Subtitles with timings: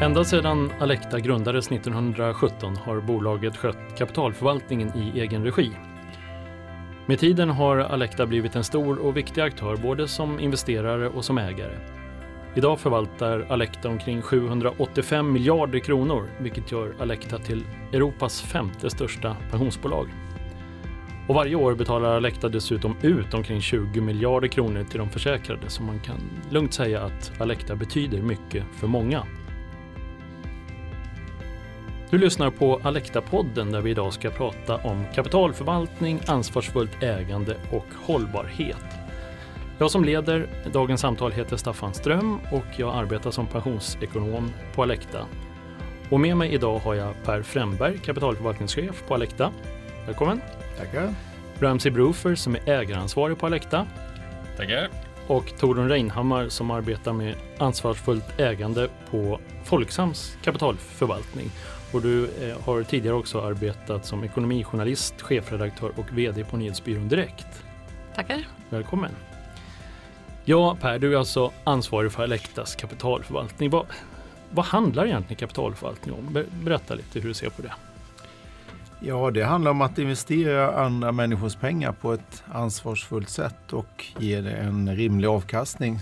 [0.00, 5.70] Ända sedan Alecta grundades 1917 har bolaget skött kapitalförvaltningen i egen regi.
[7.06, 11.38] Med tiden har Alecta blivit en stor och viktig aktör både som investerare och som
[11.38, 11.78] ägare.
[12.54, 20.08] Idag förvaltar Alecta omkring 785 miljarder kronor vilket gör Alecta till Europas femte största pensionsbolag.
[21.28, 25.82] Och varje år betalar Alecta dessutom ut omkring 20 miljarder kronor till de försäkrade så
[25.82, 29.26] man kan lugnt säga att Alecta betyder mycket för många.
[32.10, 38.84] Du lyssnar på Alecta-podden där vi idag ska prata om kapitalförvaltning, ansvarsfullt ägande och hållbarhet.
[39.78, 45.26] Jag som leder dagens samtal heter Staffan Ström och jag arbetar som pensionsekonom på Alecta.
[46.10, 49.52] Och med mig idag har jag Per Fremberg, kapitalförvaltningschef på Alecta.
[50.06, 50.40] Välkommen!
[50.78, 51.14] Tackar!
[51.60, 53.86] Ramsey Brufer som är ägaransvarig på Alecta.
[54.56, 55.07] Tackar!
[55.28, 61.50] Och Torun Reinhammar som arbetar med ansvarsfullt ägande på Folksams kapitalförvaltning.
[61.92, 67.46] Och du eh, har tidigare också arbetat som ekonomijournalist, chefredaktör och VD på Nyhetsbyrån Direkt.
[68.14, 68.46] Tackar.
[68.70, 69.10] Välkommen.
[70.44, 73.70] Ja, Per, du är alltså ansvarig för Alectas kapitalförvaltning.
[73.70, 73.86] Vad,
[74.50, 76.44] vad handlar egentligen kapitalförvaltning om?
[76.64, 77.72] Berätta lite hur du ser på det.
[79.00, 84.40] Ja, det handlar om att investera andra människors pengar på ett ansvarsfullt sätt och ge
[84.40, 85.98] det en rimlig avkastning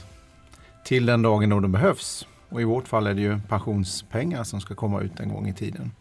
[0.85, 2.27] till den dagen då det behövs.
[2.49, 5.55] Och i vårt fall är det ju pensionspengar som ska komma ut en gång i
[5.55, 5.93] tiden.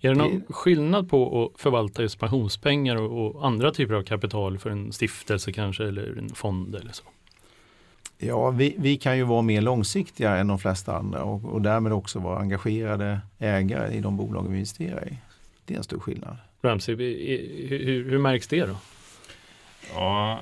[0.00, 4.58] Är det någon skillnad på att förvalta just pensionspengar och, och, andra typer av kapital
[4.58, 7.04] för en stiftelse kanske eller en fond eller så?
[8.18, 11.92] Ja, vi, vi kan ju vara mer långsiktiga än de flesta andra och, och därmed
[11.92, 15.18] också vara engagerade ägare i de bolag vi investerar i.
[15.66, 16.36] Det är en stor skillnad.
[16.62, 16.94] Ramsey,
[17.68, 18.76] hur, hur märks det då?
[19.94, 20.40] Ja,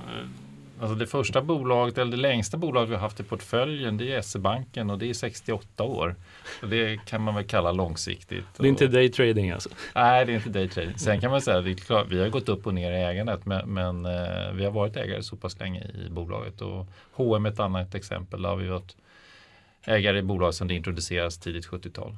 [0.80, 4.22] Alltså det första bolaget, eller det längsta bolaget vi har haft i portföljen det är
[4.22, 6.16] SE-banken och det är 68 år.
[6.62, 8.44] Och det kan man väl kalla långsiktigt.
[8.56, 9.68] Det är inte daytrading alltså?
[9.94, 10.98] Nej, det är inte daytrading.
[10.98, 11.64] Sen kan man säga att
[12.08, 15.22] vi har gått upp och ner i ägandet men, men eh, vi har varit ägare
[15.22, 16.60] så pass länge i bolaget.
[16.60, 18.42] Och H&M är ett annat exempel.
[18.42, 18.96] Där har vi varit
[19.84, 22.16] ägare i bolag sedan det introducerades tidigt 70-tal.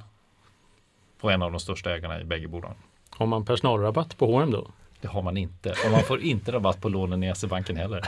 [1.21, 2.77] Och en av de största ägarna i bägge bolagen.
[3.17, 4.67] Har man personalrabatt på H&M då?
[5.01, 5.69] Det har man inte.
[5.85, 8.07] Och man får inte rabatt på lånen i SE-banken heller.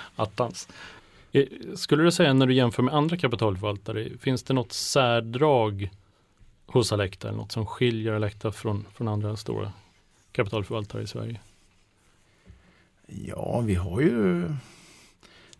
[0.16, 0.68] Attans.
[1.32, 5.90] Eh, skulle du säga när du jämför med andra kapitalförvaltare, finns det något särdrag
[6.66, 9.72] hos Alecta, något som skiljer Alecta från, från andra stora
[10.32, 11.40] kapitalförvaltare i Sverige?
[13.06, 14.44] Ja, vi har ju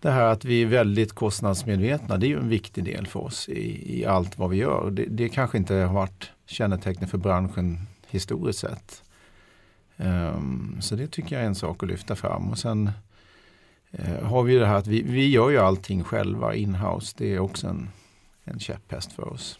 [0.00, 2.16] det här att vi är väldigt kostnadsmedvetna.
[2.16, 4.90] Det är ju en viktig del för oss i, i allt vad vi gör.
[4.90, 7.78] Det, det kanske inte har varit kännetecknet för branschen
[8.10, 9.02] historiskt sett.
[9.96, 12.50] Um, så det tycker jag är en sak att lyfta fram.
[12.50, 12.90] Och sen
[13.98, 17.14] uh, har vi det här att vi, vi gör ju allting själva inhouse.
[17.18, 17.88] Det är också en,
[18.44, 19.58] en käpphäst för oss.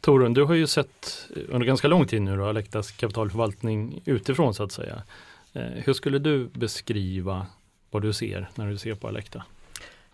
[0.00, 4.62] Torun, du har ju sett under ganska lång tid nu då, Alectas kapitalförvaltning utifrån så
[4.62, 5.02] att säga.
[5.56, 7.46] Uh, hur skulle du beskriva
[7.90, 9.44] vad du ser när du ser på Alecta?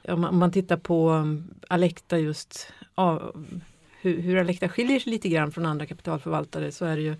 [0.03, 3.33] Ja, om man tittar på um, Alecta just, ja,
[4.01, 7.17] hur, hur Alecta skiljer sig lite grann från andra kapitalförvaltare så är det ju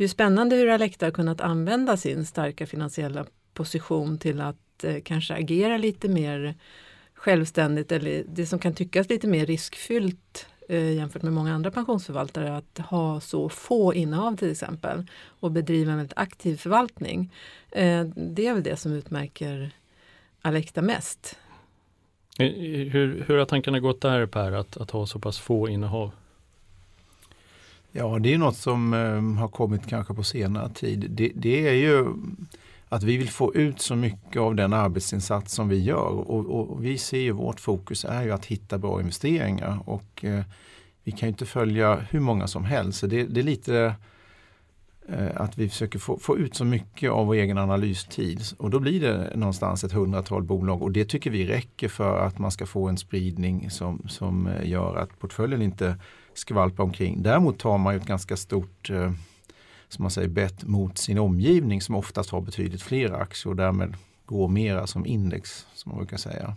[0.00, 4.96] det är spännande hur Alecta har kunnat använda sin starka finansiella position till att eh,
[5.04, 6.54] kanske agera lite mer
[7.14, 12.56] självständigt eller det som kan tyckas lite mer riskfyllt eh, jämfört med många andra pensionsförvaltare
[12.56, 15.06] att ha så få innehav till exempel
[15.40, 17.32] och bedriva en väldigt aktiv förvaltning.
[17.70, 19.70] Eh, det är väl det som utmärker
[20.42, 21.38] Alecta mest.
[22.38, 22.52] Eh,
[22.90, 26.10] hur, hur har tankarna gått där Per, att, att ha så pass få innehav?
[27.92, 31.06] Ja, det är något som eh, har kommit kanske på senare tid.
[31.10, 32.06] Det, det, är ju
[32.88, 36.84] att vi vill få ut så mycket av den arbetsinsats som vi gör och, och
[36.84, 40.42] vi ser ju vårt fokus är ju att hitta bra investeringar och eh,
[41.04, 42.98] vi kan ju inte följa hur många som helst.
[42.98, 43.94] Så det, det är lite
[45.08, 48.78] eh, att vi försöker få, få, ut så mycket av vår egen analystid och då
[48.78, 52.66] blir det någonstans ett hundratal bolag och det tycker vi räcker för att man ska
[52.66, 55.96] få en spridning som, som eh, gör att portföljen inte
[56.40, 57.22] skvalpa omkring.
[57.22, 59.12] Däremot tar man ju ett ganska stort eh,
[59.88, 63.94] som man säger, bett mot sin omgivning som oftast har betydligt fler aktier och därmed
[64.26, 66.56] går mera som index som man brukar säga.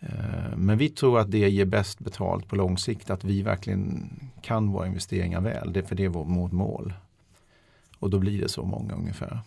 [0.00, 4.10] Eh, men vi tror att det ger bäst betalt på lång sikt, att vi verkligen
[4.42, 5.72] kan våra investeringar väl.
[5.72, 6.92] Det är för det är vårt mål.
[7.98, 9.40] Och då blir det så många ungefär.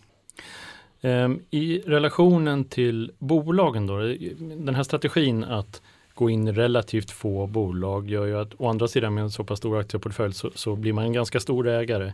[1.00, 3.98] Ehm, I relationen till bolagen då,
[4.38, 5.82] den här strategin att
[6.20, 9.44] gå in i relativt få bolag gör ju att å andra sidan med en så
[9.44, 12.12] pass stor aktieportfölj så, så blir man en ganska stor ägare.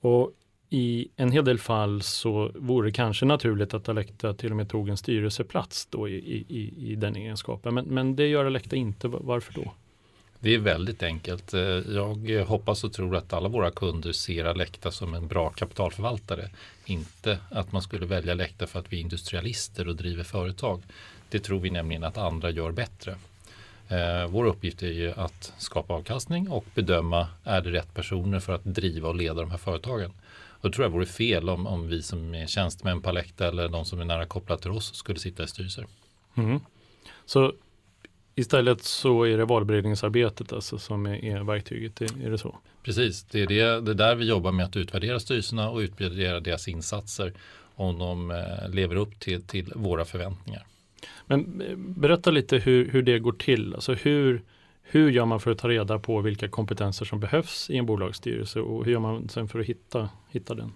[0.00, 0.32] Och
[0.70, 4.68] i en hel del fall så vore det kanske naturligt att Alecta till och med
[4.68, 7.74] tog en styrelseplats då i, i, i den egenskapen.
[7.74, 9.08] Men, men det gör Alecta inte.
[9.08, 9.72] Varför då?
[10.40, 11.54] Det är väldigt enkelt.
[11.54, 16.50] Eh, jag hoppas och tror att alla våra kunder ser Alecta som en bra kapitalförvaltare.
[16.84, 20.82] Inte att man skulle välja Alecta för att vi är industrialister och driver företag.
[21.30, 23.16] Det tror vi nämligen att andra gör bättre.
[23.88, 28.54] Eh, vår uppgift är ju att skapa avkastning och bedöma är det rätt personer för
[28.54, 30.12] att driva och leda de här företagen.
[30.60, 33.68] Och då tror jag vore fel om, om vi som är tjänstemän på Alecta eller
[33.68, 35.86] de som är nära kopplat till oss skulle sitta i styrelser.
[36.36, 36.60] Mm.
[37.26, 37.52] Så
[38.34, 42.58] istället så är det valberedningsarbetet alltså som är, verktyget, är, är det så?
[42.82, 46.40] Precis, det är, det, det är där vi jobbar med att utvärdera styrelserna och utvärdera
[46.40, 47.32] deras insatser
[47.74, 50.66] om de eh, lever upp till, till våra förväntningar.
[51.28, 53.74] Men eh, berätta lite hur, hur det går till.
[53.74, 54.42] Alltså hur,
[54.82, 58.60] hur gör man för att ta reda på vilka kompetenser som behövs i en bolagsstyrelse
[58.60, 60.72] och hur gör man sen för att hitta, hitta den?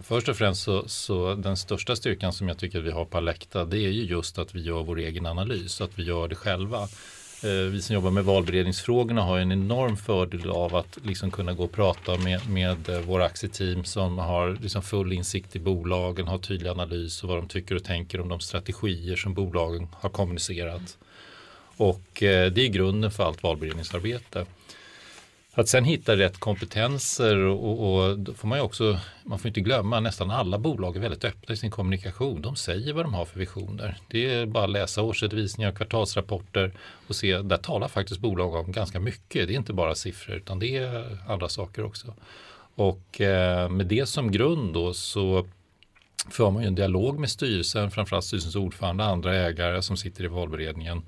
[0.00, 3.18] Först och främst så, så den största styrkan som jag tycker att vi har på
[3.18, 6.34] Alekta det är ju just att vi gör vår egen analys, att vi gör det
[6.34, 6.88] själva.
[7.42, 11.64] Eh, vi som jobbar med valberedningsfrågorna har en enorm fördel av att liksom kunna gå
[11.64, 16.38] och prata med, med eh, våra aktieteam som har liksom full insikt i bolagen, har
[16.38, 20.98] tydlig analys och vad de tycker och tänker om de strategier som bolagen har kommunicerat.
[21.76, 24.46] Och eh, det är grunden för allt valberedningsarbete.
[25.58, 29.60] Att sen hitta rätt kompetenser och, och då får man ju också, man får inte
[29.60, 32.42] glömma, nästan alla bolag är väldigt öppna i sin kommunikation.
[32.42, 33.96] De säger vad de har för visioner.
[34.08, 36.72] Det är bara att läsa årsredovisningar och kvartalsrapporter
[37.06, 39.48] och se, där talar faktiskt bolag om ganska mycket.
[39.48, 42.14] Det är inte bara siffror utan det är andra saker också.
[42.74, 45.46] Och eh, med det som grund då så
[46.30, 50.28] för man ju en dialog med styrelsen, framförallt styrelsens ordförande, andra ägare som sitter i
[50.28, 51.02] valberedningen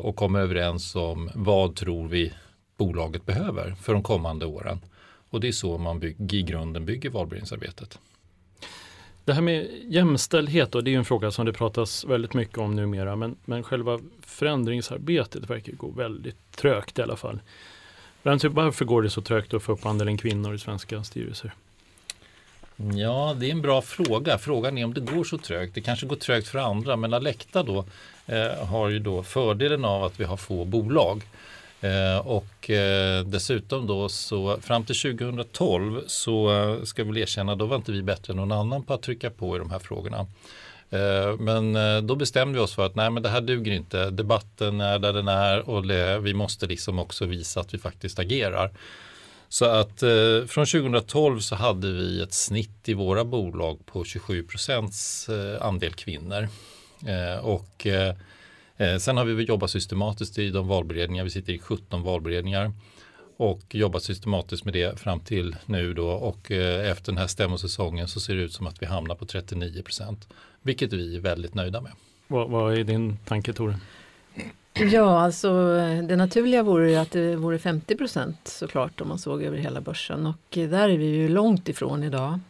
[0.00, 2.32] och kommer överens om vad tror vi
[2.76, 4.80] bolaget behöver för de kommande åren.
[5.30, 7.98] Och det är så man i grunden bygger valberedningsarbetet.
[9.24, 12.76] Det här med jämställdhet då, det är en fråga som det pratas väldigt mycket om
[12.76, 17.40] numera men, men själva förändringsarbetet verkar gå väldigt trögt i alla fall.
[18.22, 21.52] Varför går det så trögt att få upp andelen kvinnor i svenska styrelser?
[22.76, 24.38] Ja, det är en bra fråga.
[24.38, 25.74] Frågan är om det går så trögt.
[25.74, 27.84] Det kanske går trögt för andra, men Alekta då
[28.26, 31.22] eh, har ju då fördelen av att vi har få bolag.
[31.86, 37.66] Eh, och eh, dessutom då så fram till 2012 så eh, ska vi erkänna då
[37.66, 40.26] var inte vi bättre än någon annan på att trycka på i de här frågorna.
[41.38, 44.10] Men då bestämde vi oss för att nej men det här duger inte.
[44.10, 48.18] Debatten är där den är och det, vi måste liksom också visa att vi faktiskt
[48.18, 48.70] agerar.
[49.48, 50.00] Så att
[50.48, 55.28] från 2012 så hade vi ett snitt i våra bolag på 27 procents
[55.60, 56.48] andel kvinnor.
[57.42, 57.86] och
[58.76, 62.72] Eh, sen har vi jobbat systematiskt i de valberedningar, vi sitter i 17 valberedningar
[63.36, 68.08] och jobbat systematiskt med det fram till nu då och eh, efter den här stämmosäsongen
[68.08, 70.28] så ser det ut som att vi hamnar på 39 procent,
[70.62, 71.92] vilket vi är väldigt nöjda med.
[72.26, 73.76] Vad, vad är din tanke Tore?
[74.74, 75.48] Ja, alltså
[76.08, 79.80] det naturliga vore ju att det vore 50 procent såklart om man såg över hela
[79.80, 82.40] börsen och där är vi ju långt ifrån idag.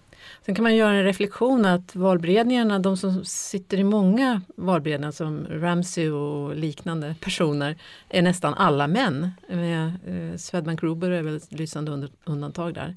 [0.46, 5.46] Sen kan man göra en reflektion att valberedningarna, de som sitter i många valberedningar som
[5.50, 7.76] Ramsey och liknande personer,
[8.08, 9.30] är nästan alla män.
[9.48, 12.96] Med, eh, Swedbank Ruber är väl ett lysande undantag där.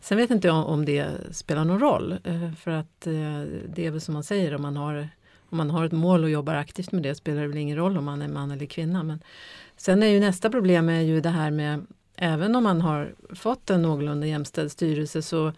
[0.00, 2.18] Sen vet inte jag om det spelar någon roll.
[2.24, 5.08] Eh, för att eh, det är väl som man säger, om man, har,
[5.48, 7.98] om man har ett mål och jobbar aktivt med det spelar det väl ingen roll
[7.98, 9.02] om man är man eller kvinna.
[9.02, 9.22] Men
[9.76, 11.86] sen är ju nästa problem är ju det här med
[12.16, 15.52] Även om man har fått en någorlunda jämställd styrelse så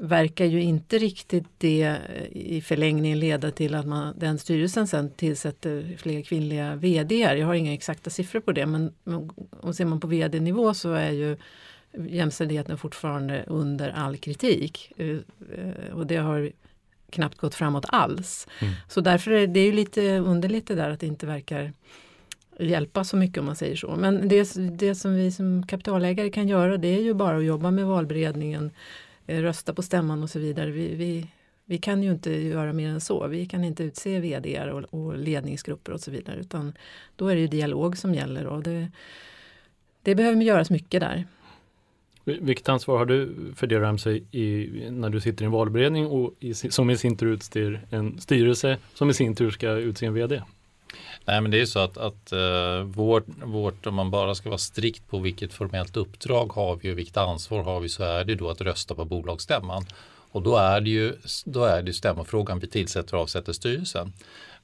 [0.00, 1.98] verkar ju inte riktigt det
[2.32, 7.54] i förlängningen leda till att man, den styrelsen sen tillsätter fler kvinnliga vd Jag har
[7.54, 8.92] inga exakta siffror på det men
[9.60, 11.36] om ser man på vd-nivå så är ju
[12.08, 14.92] jämställdheten fortfarande under all kritik.
[14.96, 15.18] Eh,
[15.92, 16.52] och det har
[17.10, 18.48] knappt gått framåt alls.
[18.60, 18.74] Mm.
[18.88, 21.72] Så därför är det ju lite underligt det där att det inte verkar
[22.58, 23.96] hjälpa så mycket om man säger så.
[23.96, 27.70] Men det, det som vi som kapitalägare kan göra det är ju bara att jobba
[27.70, 28.72] med valberedningen Eh,
[29.26, 30.70] Eh, rösta på stämman och så vidare.
[30.70, 31.26] Vi, vi,
[31.64, 33.26] vi kan ju inte göra mer än så.
[33.26, 36.72] Vi kan inte utse vd och, och ledningsgrupper och så vidare utan
[37.16, 38.88] då är det ju dialog som gäller och det,
[40.02, 41.26] det behöver göras mycket där.
[42.24, 46.34] Vilket ansvar har du för det Ramsey i, när du sitter i en valberedning och
[46.40, 50.14] i, som i sin tur utser en styrelse som i sin tur ska utse en
[50.14, 50.42] vd?
[51.24, 54.48] Nej men det är ju så att, att uh, vårt, vårt, om man bara ska
[54.48, 58.24] vara strikt på vilket formellt uppdrag har vi och vilket ansvar har vi så är
[58.24, 59.86] det då att rösta på bolagsstämman.
[60.30, 61.12] Och då är det ju
[61.44, 64.12] då är det stämmofrågan vi tillsätter och avsätter styrelsen.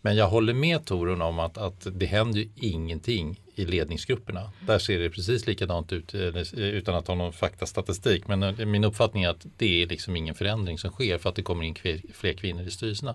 [0.00, 4.52] Men jag håller med Torun om att, att det händer ju ingenting i ledningsgrupperna.
[4.66, 6.14] Där ser det precis likadant ut
[6.54, 8.28] utan att ha någon faktastatistik.
[8.28, 11.34] Men eh, min uppfattning är att det är liksom ingen förändring som sker för att
[11.34, 11.74] det kommer in
[12.14, 13.14] fler kvinnor i styrelserna.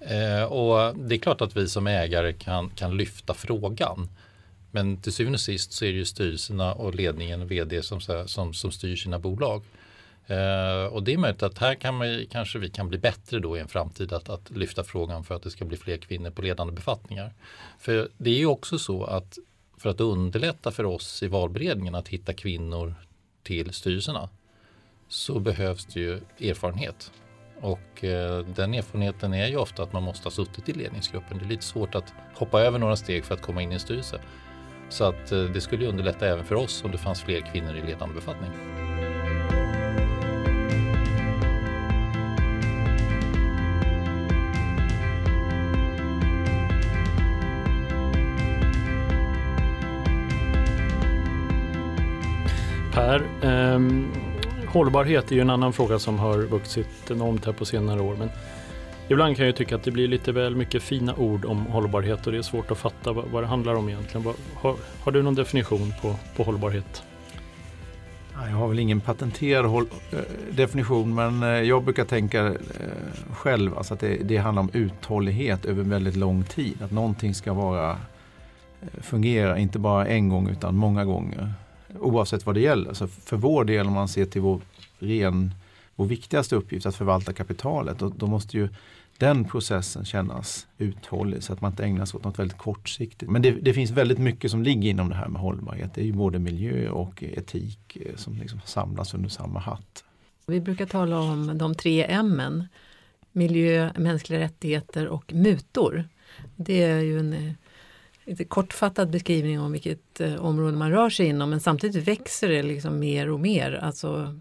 [0.00, 4.08] Eh, och det är klart att vi som ägare kan, kan lyfta frågan.
[4.70, 8.00] men till syvende och sist så är det ju styrelserna och ledningen och vd som,
[8.26, 9.62] som, som styr sina bolag.
[10.26, 13.56] Eh, och det är möjligt att här kan man, kanske vi kan bli bättre då
[13.56, 16.42] i en framtid att, att lyfta frågan för att det ska bli fler kvinnor på
[16.42, 17.32] ledande befattningar.
[17.78, 19.38] För det är ju också så att
[19.78, 22.94] för att underlätta för oss i valberedningen att hitta kvinnor
[23.42, 24.28] till styrelserna
[25.08, 27.12] så behövs det ju erfarenhet.
[27.60, 31.38] Och eh, den erfarenheten är ju ofta att man måste ha suttit i ledningsgruppen.
[31.38, 33.80] Det är lite svårt att hoppa över några steg för att komma in i en
[33.80, 34.20] styrelse.
[34.88, 37.86] Så att eh, det skulle underlätta även för oss om det fanns fler kvinnor i
[37.86, 38.50] ledande befattning.
[52.92, 54.19] Per, ehm,
[54.72, 58.16] hållbarhet är ju en annan fråga som har vuxit enormt här på senare år.
[58.18, 58.30] Men
[59.08, 62.32] ibland kan jag tycka att det blir lite väl mycket fina ord om hållbarhet och
[62.32, 64.34] det är svårt att fatta vad, vad det handlar om egentligen.
[64.54, 67.02] Har, har, du någon definition på, på hållbarhet?
[68.34, 70.18] Jag har väl ingen patenterad eh,
[70.50, 72.54] definition men eh, jag brukar tänka eh,
[73.32, 76.82] själv alltså att det, det, handlar om uthållighet över väldigt lång tid.
[76.82, 77.96] Att någonting ska vara
[79.00, 81.52] fungera, inte bara en gång utan många gånger
[82.00, 82.94] oavsett vad det gäller.
[82.94, 84.60] Så för vår del om man ser till vår,
[84.98, 85.54] ren,
[85.96, 88.68] vår viktigaste uppgift att förvalta kapitalet då, då måste ju
[89.18, 93.30] den processen kännas uthållig så att man inte ägnar sig åt något väldigt kortsiktigt.
[93.30, 95.94] Men det, det, finns väldigt mycket som ligger inom det här med hållbarhet.
[95.94, 100.04] Det är ju både miljö och etik eh, som liksom samlas under samma hatt.
[100.46, 102.64] Vi brukar tala om de tre M.
[103.32, 106.08] Miljö, mänskliga rättigheter och mutor.
[106.56, 107.52] Det är ju en eh,
[108.30, 112.62] lite kortfattad beskrivning om vilket eh, område man rör sig inom men samtidigt växer det
[112.62, 113.72] liksom mer och mer.
[113.72, 114.38] Alltså,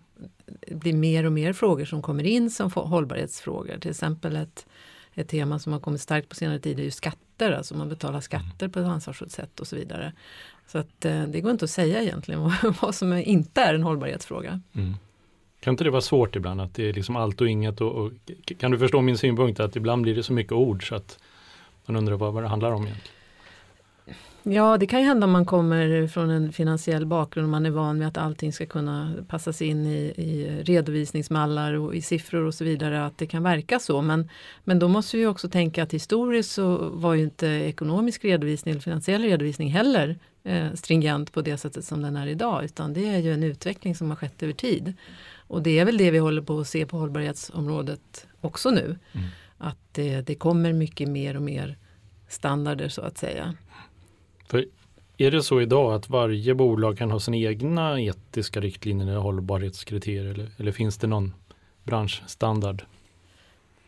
[0.68, 3.78] det blir mer och mer frågor som kommer in som hållbarhetsfrågor.
[3.78, 4.66] Till exempel ett,
[5.14, 8.22] ett tema som har kommit starkt på senare tid är ju skatter, alltså man betalar
[8.22, 10.14] skatter på ett ansvarsfullt sätt och så vidare.
[10.68, 14.62] Så att eh, det går inte att säga egentligen vad som inte är en hållbarhetsfråga.
[14.74, 14.94] Mm.
[15.60, 18.12] Kan inte det vara svårt ibland att det är liksom allt och inget och, och,
[18.58, 21.20] kan du förstå min synpunkt att ibland blir det så mycket ord så att
[21.86, 23.19] man undrar vad, vad det handlar om egentligen?
[24.44, 27.70] Ja, det kan ju hända om man kommer från en finansiell bakgrund och man är
[27.70, 32.54] van vid att allting ska kunna passas in i, i redovisningsmallar och i siffror och
[32.54, 34.02] så vidare, att det kan verka så.
[34.02, 34.30] Men,
[34.64, 38.82] men då måste vi också tänka att historiskt så var ju inte ekonomisk redovisning eller
[38.82, 43.18] finansiell redovisning heller eh, stringent på det sättet som den är idag, utan det är
[43.18, 44.94] ju en utveckling som har skett över tid.
[45.48, 48.98] Och det är väl det vi håller på att se på hållbarhetsområdet också nu.
[49.12, 49.28] Mm.
[49.58, 51.78] Att det, det kommer mycket mer och mer
[52.28, 53.56] standarder så att säga.
[54.50, 54.66] För
[55.18, 60.26] är det så idag att varje bolag kan ha sina egna etiska riktlinjer eller hållbarhetskriterier
[60.26, 61.34] eller, eller finns det någon
[61.84, 62.84] branschstandard?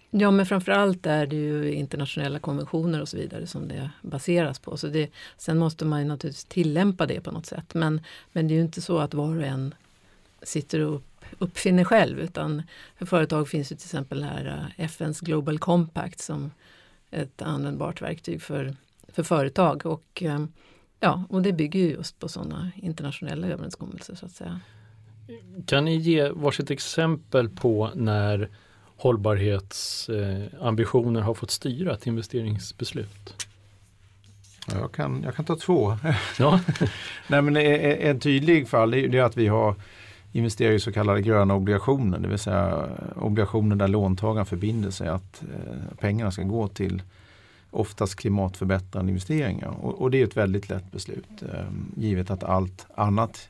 [0.10, 4.78] Ja men framförallt är det ju internationella konventioner och så vidare som det baseras på.
[4.78, 7.74] Så det, sen måste man ju naturligtvis tillämpa det på något sätt.
[7.74, 8.02] Men,
[8.32, 9.76] men det är ju inte så att var och en
[10.42, 12.64] sitter och upp, uppfinner själv utan
[12.98, 16.52] för företag finns ju till exempel här eh, FNs Global Compact som
[17.12, 18.76] ett användbart verktyg för
[19.14, 19.86] för företag.
[19.86, 20.46] Och, eh,
[21.00, 24.60] ja, och det bygger just på sådana internationella överenskommelser så att säga.
[25.66, 28.50] Kan ni ge varsitt exempel på när
[28.98, 33.48] hållbarhetsambitioner har fått styra ett investeringsbeslut?
[34.72, 35.98] Jag kan, jag kan ta två.
[36.40, 36.60] Ja.
[37.28, 39.76] Nej, men en tydlig fall är att vi har
[40.32, 45.44] investerat i så kallade gröna obligationer, det vill säga obligationer där låntagaren förbinder sig att
[45.44, 47.02] eh, pengarna ska gå till
[47.72, 49.68] oftast klimatförbättrande investeringar.
[49.68, 51.66] Och, och det är ett väldigt lätt beslut eh,
[51.98, 53.50] givet att allt annat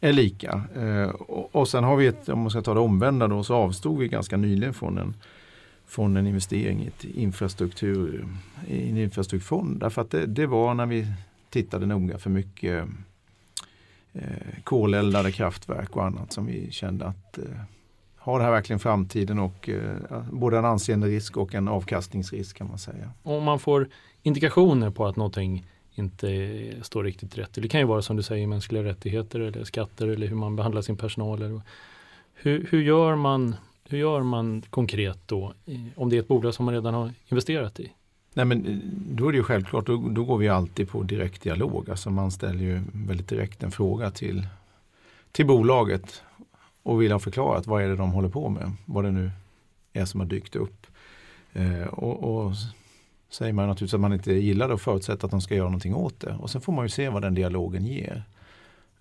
[0.00, 0.62] är lika.
[0.76, 3.54] Eh, och, och, sen har vi ett, om man ska ta det omvända då, så
[3.54, 5.14] avstod vi ganska nyligen från en,
[5.86, 8.26] från en investering i, ett infrastruktur,
[8.68, 9.80] i en infrastrukturfond.
[9.80, 11.06] Därför att det, det var när vi
[11.50, 12.84] tittade noga för mycket
[14.12, 17.44] eh, koleldade kraftverk och annat som vi kände att eh,
[18.26, 22.68] har det här verkligen framtiden och eh, både en anseende risk och en avkastningsrisk kan
[22.68, 23.10] man säga.
[23.22, 23.88] Om man får
[24.22, 27.50] indikationer på att någonting inte står riktigt rätt.
[27.52, 30.82] Det kan ju vara som du säger mänskliga rättigheter eller skatter eller hur man behandlar
[30.82, 31.42] sin personal.
[31.42, 31.60] Eller,
[32.34, 33.56] hur, hur, gör man,
[33.88, 35.52] hur gör man konkret då
[35.94, 37.92] om det är ett bolag som man redan har investerat i?
[38.34, 41.90] Nej, men då är det ju självklart, då, då går vi alltid på direkt dialog.
[41.90, 44.46] Alltså man ställer ju väldigt direkt en fråga till,
[45.32, 46.22] till bolaget
[46.86, 48.72] och vill ha förklarat vad är det de håller på med.
[48.84, 49.30] Vad det nu
[49.92, 50.86] är som har dykt upp.
[51.52, 52.52] Eh, och, och
[53.30, 55.94] säger man naturligtvis att man inte gillar det och förutsätter att de ska göra någonting
[55.94, 56.36] åt det.
[56.40, 58.22] Och sen får man ju se vad den dialogen ger.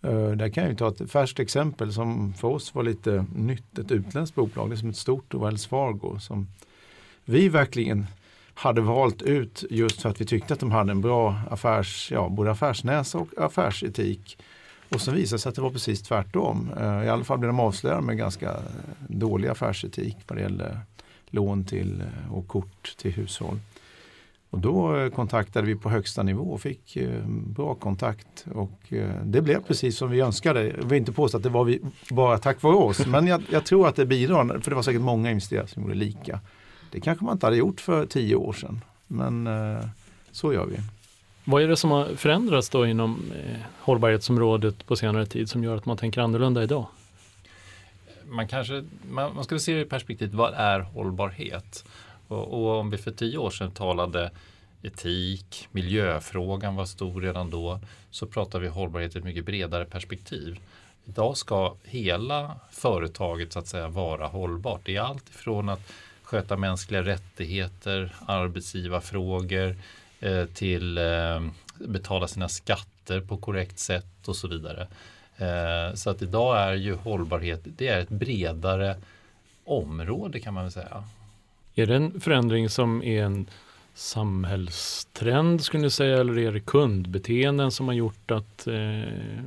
[0.02, 3.80] Eh, där kan jag ju ta ett färskt exempel som för oss var lite nytt.
[3.80, 6.48] Ett utländskt bolag, det är som ett stort och Wells Fargo som
[7.26, 8.06] vi verkligen
[8.54, 12.30] hade valt ut just för att vi tyckte att de hade en bra affärs, ja,
[12.30, 14.38] både affärsnäsa och affärsetik.
[14.90, 16.72] Och så visade det sig att det var precis tvärtom.
[17.06, 18.56] I alla fall blev de avslöjade med ganska
[19.08, 20.80] dålig affärsetik vad det gällde
[21.30, 23.60] lån till och kort till hushåll.
[24.56, 28.46] Och då eh, kontaktade vi på högsta nivå och fick eh, bra kontakt.
[28.54, 30.68] Och eh, det blev precis som vi önskade.
[30.68, 33.66] Jag vill inte påstå att det var vi, bara tack vare oss, men jag, jag,
[33.66, 34.60] tror att det bidrar.
[34.60, 36.40] För det var säkert många investerare som gjorde lika.
[36.92, 38.82] Det kanske man inte hade gjort för tio år sedan.
[39.08, 39.50] Men
[40.32, 40.78] så gör vi.
[41.48, 45.76] Vad är det som har förändrats då inom eh, hållbarhetsområdet på senare tid som gör
[45.76, 46.86] att man tänker annorlunda idag?
[48.26, 51.86] Man kanske man, man ska se det i perspektivet, vad är hållbarhet?
[52.28, 54.32] Och, och, om vi för tio år sedan talade
[54.82, 57.80] etik, miljöfrågan var stor redan då,
[58.12, 60.60] så pratar vi hållbarhet i ett mycket bredare perspektiv.
[61.06, 64.82] Idag ska hela företaget så att säga vara hållbart.
[64.84, 65.92] Det är allt ifrån att
[66.24, 69.76] sköta mänskliga rättigheter, arbetsgivarfrågor
[70.54, 71.42] till eh,
[71.78, 74.88] betala sina skatter på korrekt sätt och så vidare.
[75.38, 78.96] Eh, så att idag är ju hållbarhet det är ett bredare
[79.66, 81.04] område kan man väl säga.
[81.76, 83.48] Är det en förändring som är en
[83.94, 88.74] samhällstrend skulle ni säga eller är det kundbeteenden som har gjort att eh,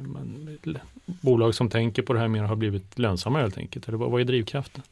[0.07, 0.59] man,
[1.07, 3.89] bolag som tänker på det här mer har blivit lönsamma helt enkelt?
[3.89, 4.83] Eller vad, vad är drivkraften?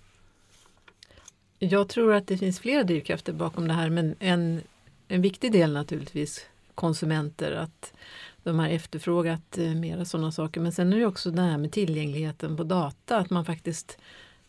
[1.59, 4.61] Jag tror att det finns flera drivkrafter bakom det här men en,
[5.09, 7.93] en viktig del naturligtvis konsumenter att
[8.43, 10.61] de har efterfrågat eh, mera sådana saker.
[10.61, 13.99] Men sen är det också det här med tillgängligheten på data, att man faktiskt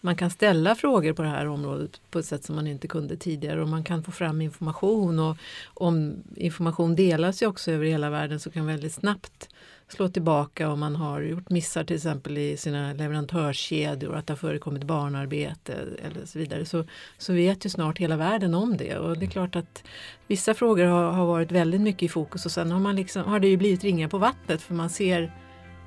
[0.02, 3.18] man kan ställa frågor på det här området på ett sätt som man inte kunde
[3.18, 5.38] tidigare och man kan få fram information och
[5.74, 9.50] om information delas ju också över hela världen så kan väldigt snabbt
[9.88, 14.38] slå tillbaka om man har gjort missar till exempel i sina leverantörskedjor, att det har
[14.38, 15.74] förekommit barnarbete
[16.04, 16.66] eller så vidare.
[16.66, 16.84] Så,
[17.18, 19.84] så vet ju snart hela världen om det och det är klart att
[20.28, 23.40] vissa frågor har, har varit väldigt mycket i fokus och sen har, man liksom, har
[23.40, 25.32] det ju blivit ringar på vattnet för man ser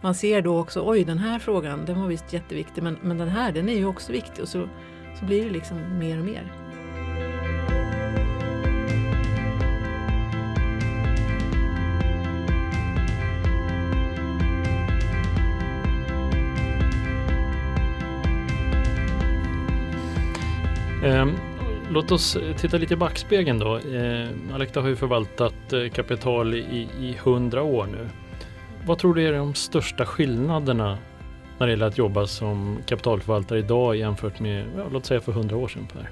[0.02, 3.28] man ser då också, oj den här frågan den var visst jätteviktig men, men den
[3.28, 4.68] här den är ju också viktig och så,
[5.18, 6.69] så blir det liksom mer och mer.
[21.11, 21.33] Ehm,
[21.90, 23.77] låt oss titta lite i backspegeln då.
[23.77, 28.09] Ehm, Alekta har ju förvaltat eh, kapital i, i 100 år nu.
[28.87, 30.99] Vad tror du är de största skillnaderna
[31.59, 35.57] när det gäller att jobba som kapitalförvaltare idag jämfört med, ja, låt säga för hundra
[35.57, 36.11] år sedan Per?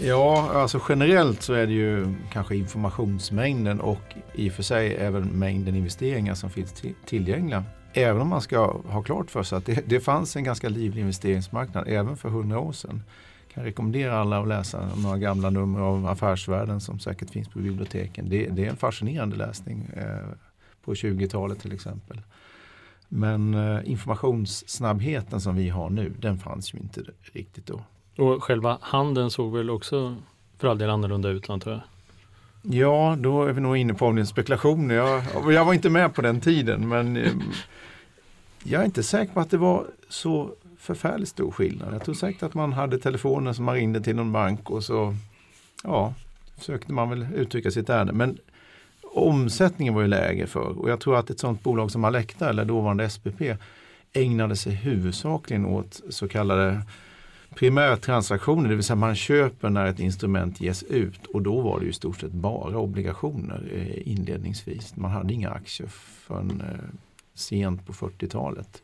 [0.00, 5.24] Ja, alltså generellt så är det ju kanske informationsmängden och i och för sig även
[5.24, 7.64] mängden investeringar som finns tillgängliga.
[7.96, 11.00] Även om man ska ha klart för sig att det, det fanns en ganska livlig
[11.00, 13.02] investeringsmarknad även för hundra år sedan.
[13.46, 17.58] Jag kan rekommendera alla att läsa några gamla nummer av Affärsvärlden som säkert finns på
[17.58, 18.28] biblioteken.
[18.28, 19.88] Det, det är en fascinerande läsning.
[19.96, 20.36] Eh,
[20.84, 22.20] på 20-talet till exempel.
[23.08, 27.80] Men eh, informationssnabbheten som vi har nu, den fanns ju inte riktigt då.
[28.24, 30.16] Och själva handeln såg väl också
[30.58, 31.80] för all del annorlunda ut antar jag?
[32.70, 34.90] Ja, då är vi nog inne på en spekulation.
[34.90, 35.22] Jag,
[35.52, 37.32] jag var inte med på den tiden men eh,
[38.62, 41.94] jag är inte säker på att det var så förfärligt stor skillnad.
[41.94, 45.14] Jag tror säkert att man hade telefoner som man ringde till någon bank och så
[45.82, 46.14] ja,
[46.58, 48.12] försökte man väl uttrycka sitt ärende.
[48.12, 48.38] Men
[49.02, 52.64] omsättningen var ju lägre för och jag tror att ett sådant bolag som Alecta eller
[52.64, 53.42] dåvarande SPP
[54.12, 56.82] ägnade sig huvudsakligen åt så kallade
[57.54, 61.84] primärtransaktioner, det vill säga man köper när ett instrument ges ut och då var det
[61.84, 64.96] ju i stort sett bara obligationer eh, inledningsvis.
[64.96, 66.98] Man hade inga aktier förrän eh,
[67.34, 68.82] sent på 40-talet.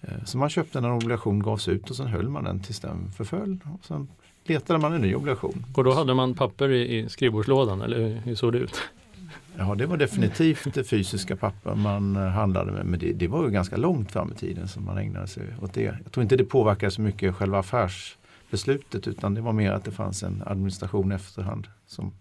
[0.00, 2.80] Eh, så man köpte när en obligation gavs ut och sen höll man den tills
[2.80, 3.58] den förföll.
[3.74, 4.08] Och sen
[4.44, 5.64] letade man en ny obligation.
[5.74, 8.82] Och då hade man papper i skrivbordslådan eller hur såg det ut?
[9.58, 12.86] Ja, det var definitivt det fysiska papper man eh, handlade med.
[12.86, 15.74] Men det, det, var ju ganska långt fram i tiden som man ägnade sig åt
[15.74, 15.82] det.
[15.82, 19.90] Jag tror inte det påverkade så mycket själva affärsbeslutet utan det var mer att det
[19.90, 22.12] fanns en administration efterhand som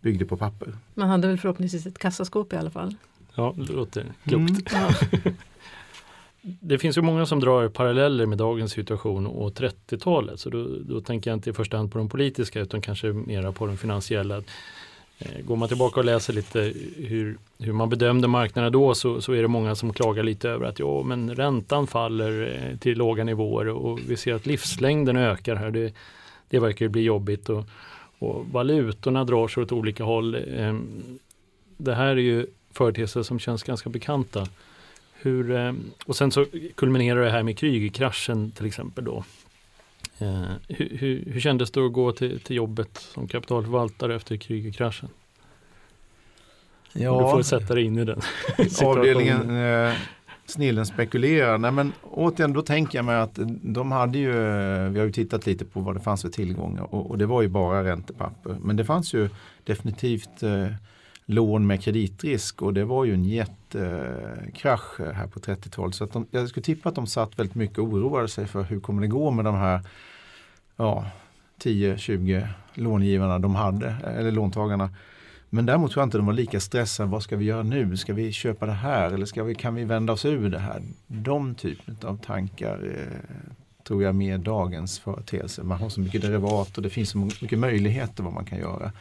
[0.00, 0.74] byggde på papper.
[0.94, 2.94] Man hade väl förhoppningsvis ett kassaskåp i alla fall.
[3.34, 4.72] Ja, det låter klokt.
[6.42, 6.56] Mm.
[6.60, 10.40] det finns ju många som drar paralleller med dagens situation och 30-talet.
[10.40, 13.52] Så då, då tänker jag inte i första hand på de politiska utan kanske mera
[13.52, 14.42] på de finansiella.
[15.20, 19.32] Eh, går man tillbaka och läser lite hur, hur man bedömde marknaden då så, så
[19.32, 23.24] är det många som klagar lite över att ja, men räntan faller eh, till låga
[23.24, 25.70] nivåer och vi ser att livslängden ökar här.
[25.70, 25.94] Det,
[26.48, 27.64] det verkar bli jobbigt och,
[28.18, 30.34] och valutorna drar sig åt olika håll.
[30.34, 31.18] Ehm,
[31.76, 34.46] det här är ju företeelser som känns ganska bekanta.
[35.12, 39.24] Hur, ehm, och sen så kulminerar det här med krygkraschen till exempel då.
[40.20, 45.08] Eh, hur, hur, hur kändes det att gå till, till jobbet som kapitalförvaltare efter Krügerkraschen?
[46.92, 48.20] Ja, du får sätta dig in i den
[48.84, 49.94] Avdelningen eh,
[50.46, 51.58] Snillen spekulerar.
[51.58, 54.32] Nej men återigen, då tänker jag mig att de hade ju,
[54.88, 57.42] vi har ju tittat lite på vad det fanns för tillgångar och, och det var
[57.42, 58.56] ju bara räntepapper.
[58.60, 59.28] Men det fanns ju
[59.64, 60.66] definitivt eh,
[61.26, 65.94] lån med kreditrisk och det var ju en jättekrasch här på 30-talet.
[65.94, 68.62] Så att de, jag skulle tippa att de satt väldigt mycket och oroade sig för
[68.62, 69.80] hur kommer det gå med de här
[70.80, 71.06] ja,
[71.62, 74.90] 10-20 långivarna de hade, eller låntagarna.
[75.50, 77.08] Men däremot tror jag inte de var lika stressade.
[77.08, 77.96] Vad ska vi göra nu?
[77.96, 79.10] Ska vi köpa det här?
[79.12, 80.82] Eller ska vi, kan vi vända oss ur det här?
[81.06, 83.34] De typen av tankar eh,
[83.86, 85.62] tror jag mer dagens företeelse.
[85.62, 88.92] Man har så mycket derivat och det finns så mycket möjligheter vad man kan göra.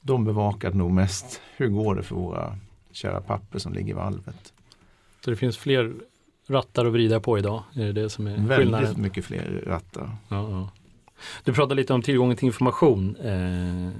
[0.00, 2.56] De bevakade nog mest hur går det för våra
[2.92, 4.52] kära papper som ligger i valvet.
[5.24, 5.94] Så det finns fler
[6.46, 7.62] rattar att vrida på idag?
[7.74, 9.02] Är det det som är Väldigt skillnaden?
[9.02, 10.10] mycket fler rattar.
[10.28, 10.70] Ja, ja.
[11.44, 13.16] Du pratade lite om tillgången till information.
[13.16, 13.90] Eh,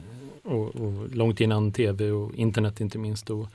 [0.53, 3.31] och, och, långt innan tv och internet inte minst.
[3.31, 3.49] Och,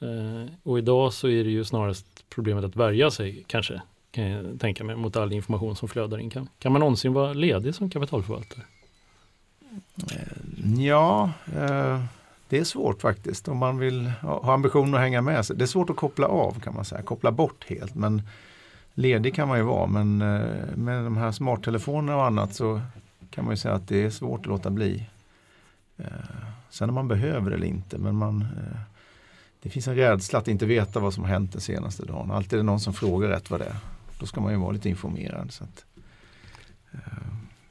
[0.00, 4.60] eh, och idag så är det ju snarast problemet att värja sig kanske, kan jag
[4.60, 6.30] tänka mig, mot all information som flödar in.
[6.30, 8.62] Kan, kan man någonsin vara ledig som kapitalförvaltare?
[10.10, 12.00] Eh, ja, eh,
[12.48, 15.46] det är svårt faktiskt om man vill ha ambitionen att hänga med.
[15.46, 15.56] sig.
[15.56, 17.94] Det är svårt att koppla av kan man säga, koppla bort helt.
[17.94, 18.22] Men
[18.94, 22.80] ledig kan man ju vara men eh, med de här smarttelefonerna och annat så
[23.30, 25.06] kan man ju säga att det är svårt att låta bli.
[25.96, 26.06] Eh,
[26.70, 28.80] sen om man behöver det eller inte, men man, eh,
[29.62, 32.30] det finns en rädsla att inte veta vad som har hänt den senaste dagen.
[32.30, 33.76] Alltid är det någon som frågar rätt vad det är.
[34.18, 35.52] Då ska man ju vara lite informerad.
[35.52, 35.84] Så, att,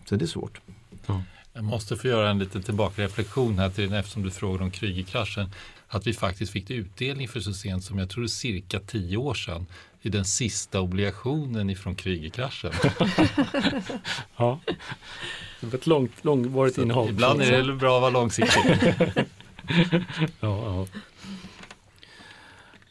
[0.05, 0.61] så det är svårt.
[1.05, 1.21] Ja.
[1.53, 5.49] Jag måste få göra en liten tillbakareflektion här till eftersom du frågade om Krügerkraschen.
[5.87, 9.65] Att vi faktiskt fick utdelning för så sent som jag tror cirka tio år sedan
[10.01, 12.71] i den sista obligationen ifrån Krügerkraschen.
[14.37, 14.59] ja.
[15.59, 17.09] Det var ett långt, långvarigt innehav.
[17.09, 18.61] Ibland är det bra att vara långsiktig.
[20.39, 20.87] ja, ja.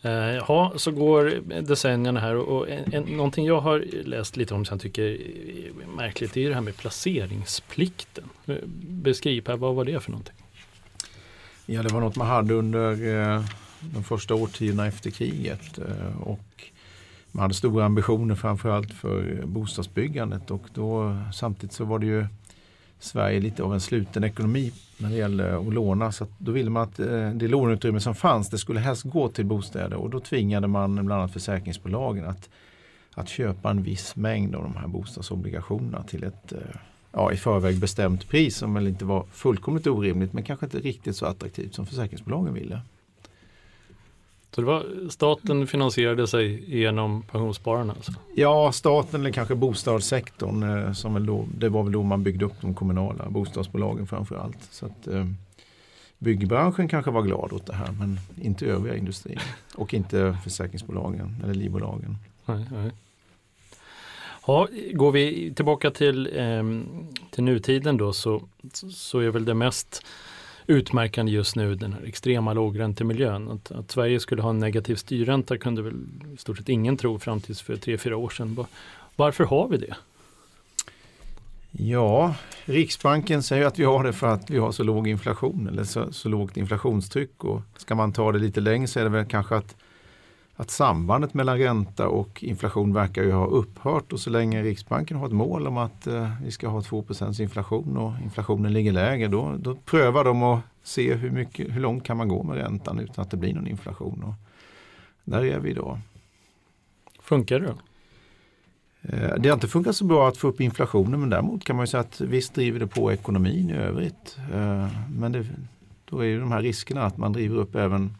[0.02, 4.64] Eh, ja, så går decennierna här och, en, en, någonting jag har läst lite om
[4.64, 8.24] som jag tycker är märkligt är det här med placeringsplikten.
[8.82, 10.34] Beskriv här, vad var det för någonting?
[11.66, 12.90] Ja, det var något man hade under
[13.34, 13.44] eh,
[13.80, 16.70] de första årtiondena efter kriget eh, och
[17.32, 22.26] man hade stora ambitioner framförallt för bostadsbyggandet och då samtidigt så var det ju
[22.98, 26.12] Sverige lite av en sluten ekonomi när det gäller att låna.
[26.12, 29.28] Så att då ville man att eh, det låneutrymme som fanns det skulle helst gå
[29.28, 32.48] till bostäder och då tvingade man bland annat försäkringsbolagen att,
[33.14, 36.58] att köpa en viss mängd av de här bostadsobligationerna till ett eh,
[37.12, 41.16] ja, i förväg bestämt pris som väl inte var fullkomligt orimligt men kanske inte riktigt
[41.16, 42.80] så attraktivt som försäkringsbolagen ville.
[44.54, 47.92] Så det var, staten finansierade sig genom pensionsspararna?
[47.92, 48.12] Alltså.
[48.34, 50.62] Ja, staten eller kanske bostadssektorn.
[50.62, 54.36] Eh, som väl då, det var väl då man byggde upp de kommunala bostadsbolagen framför
[54.36, 54.58] allt.
[54.70, 55.26] Så att, eh,
[56.18, 59.42] byggbranschen kanske var glad åt det här men inte övriga industrier.
[59.74, 62.16] Och inte försäkringsbolagen eller livbolagen.
[62.46, 62.90] Nej, nej.
[64.46, 66.62] Ja, går vi tillbaka till, eh,
[67.30, 68.42] till nutiden då så,
[68.92, 70.06] så är väl det mest
[70.70, 73.48] utmärkande just nu den här extrema lågräntemiljön.
[73.48, 75.94] Att, att Sverige skulle ha en negativ styrränta kunde väl
[76.34, 78.64] i stort sett ingen tro fram tills för tre fyra år sedan.
[79.16, 79.94] Varför har vi det?
[81.70, 85.84] Ja, Riksbanken säger att vi har det för att vi har så låg inflation eller
[85.84, 87.44] så, så lågt inflationstryck.
[87.44, 89.76] Och ska man ta det lite längre så är det väl kanske att
[90.60, 95.26] att sambandet mellan ränta och inflation verkar ju ha upphört och så länge Riksbanken har
[95.26, 99.56] ett mål om att eh, vi ska ha 2% inflation och inflationen ligger lägre då,
[99.58, 103.22] då prövar de att se hur, mycket, hur långt kan man gå med räntan utan
[103.22, 104.22] att det blir någon inflation.
[104.22, 104.34] Och
[105.24, 105.98] där är vi idag.
[107.20, 107.78] Funkar det då?
[109.02, 111.86] Eh, det har inte funkat så bra att få upp inflationen men däremot kan man
[111.86, 114.38] säga att visst driver det på ekonomin i övrigt.
[114.52, 115.46] Eh, men det,
[116.04, 118.14] då är ju de här riskerna att man driver upp även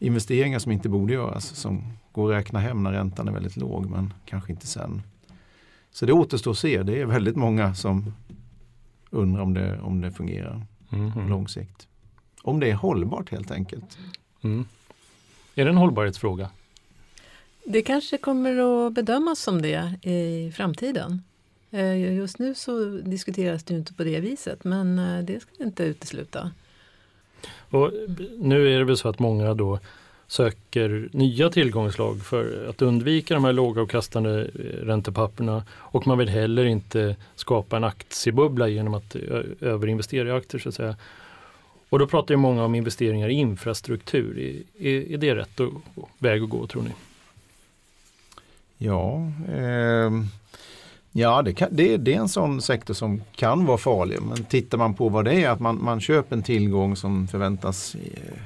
[0.00, 3.90] investeringar som inte borde göras som går att räkna hem när räntan är väldigt låg
[3.90, 5.02] men kanske inte sen.
[5.92, 6.82] Så det återstår att se.
[6.82, 8.14] Det är väldigt många som
[9.10, 11.12] undrar om det, om det fungerar mm.
[11.12, 11.86] på lång sikt.
[12.42, 13.98] Om det är hållbart helt enkelt.
[14.42, 14.64] Mm.
[15.54, 16.50] Är det en hållbarhetsfråga?
[17.64, 21.22] Det kanske kommer att bedömas som det i framtiden.
[21.70, 25.64] Eh, just nu så diskuteras det inte på det viset men eh, det ska vi
[25.64, 26.50] inte utesluta.
[27.70, 27.92] Och
[28.38, 29.78] nu är det väl så att många då
[30.26, 36.64] söker nya tillgångslag för att undvika de här lågavkastande eh, räntepapperna och man vill heller
[36.64, 39.20] inte skapa en aktiebubbla genom att eh,
[39.60, 40.96] överinvestera i aktier så att säga.
[41.88, 44.62] Och då pratar ju många om investeringar i infrastruktur.
[44.78, 45.60] Är, är det rätt
[46.18, 46.90] väg att gå tror ni?
[48.78, 50.10] Ja, eh,
[51.12, 54.22] Ja, det, kan, det, det, är en sån sektor som kan vara farlig.
[54.22, 57.94] Men tittar man på vad det är, att man, man köper en tillgång som förväntas
[57.94, 58.38] eh,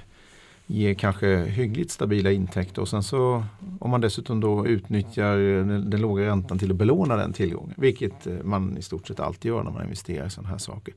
[0.67, 3.45] ge kanske hyggligt stabila intäkter och sen så
[3.81, 8.27] om man dessutom då utnyttjar den, den låga räntan till att belåna den tillgången, vilket
[8.27, 10.95] eh, man i stort sett alltid gör när man investerar i sådana här saker.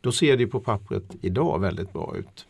[0.00, 2.46] Då ser det på pappret idag väldigt bra ut.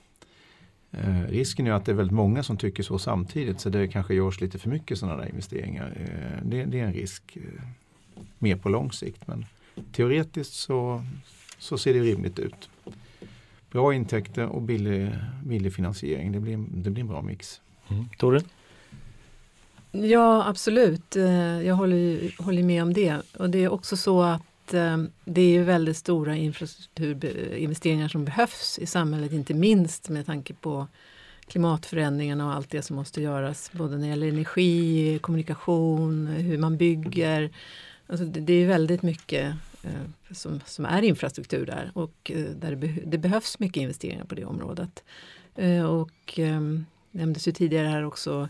[0.91, 4.15] Eh, risken är att det är väldigt många som tycker så samtidigt så det kanske
[4.15, 5.93] görs lite för mycket sådana där investeringar.
[5.97, 7.63] Eh, det, det, är en risk eh,
[8.39, 9.47] mer på lång sikt men
[9.93, 11.05] teoretiskt så,
[11.59, 12.69] så ser det rimligt ut.
[13.71, 15.11] Bra intäkter och billig,
[15.45, 16.33] billig finansiering.
[16.33, 17.61] Det blir, det blir en bra mix.
[17.89, 18.09] Mm.
[18.19, 18.41] Tore?
[19.93, 23.23] Ja absolut, eh, jag håller, håller med om det.
[23.39, 28.87] Och det är också så att eh, det är väldigt stora infrastrukturinvesteringar som behövs i
[28.87, 30.87] samhället, inte minst med tanke på
[31.47, 36.77] klimatförändringarna och allt det som måste göras, både när det gäller energi, kommunikation, hur man
[36.77, 37.51] bygger.
[38.11, 42.71] Alltså det, det är väldigt mycket Eh, som, som är infrastruktur där och eh, där
[42.71, 45.05] det, be det, behövs mycket investeringar på det området.
[45.55, 46.61] Eh, och eh,
[47.11, 48.49] nämndes ju tidigare här också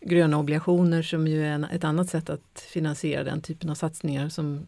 [0.00, 4.28] gröna obligationer som ju är en, ett annat sätt att finansiera den typen av satsningar
[4.28, 4.66] som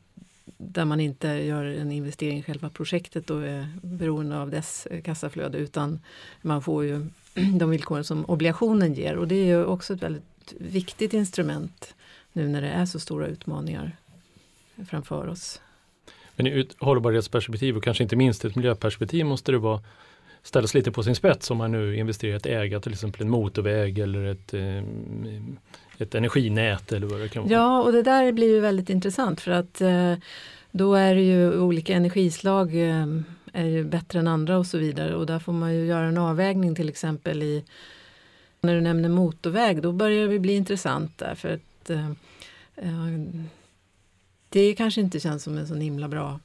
[0.59, 5.03] där man inte gör en investering i själva projektet och är beroende av dess eh,
[5.03, 6.00] kassaflöde utan
[6.42, 7.07] man får ju
[7.59, 11.94] de villkor som obligationen ger och det är ju också ett väldigt viktigt instrument
[12.33, 13.96] nu när det är så stora utmaningar
[14.89, 15.61] framför oss.
[16.37, 19.81] Men ur ett hållbarhetsperspektiv och kanske inte minst ett miljöperspektiv måste det vara
[20.45, 23.31] ställas lite på sin spets om man nu investerar i att äga till exempel en
[23.31, 24.83] motorväg eller ett, eh,
[25.99, 27.53] ett energinät eller vad det kan vara.
[27.53, 30.15] Ja, och det där blir ju väldigt intressant för att eh,
[30.71, 33.07] då är det ju olika energislag eh,
[33.53, 36.19] är ju bättre än andra och så vidare och där får man ju göra en
[36.19, 37.65] avvägning till exempel i
[38.61, 41.91] när du nämner motorväg då börjar det bli intressant där för att
[44.55, 46.40] det kanske inte känns som en så himla bra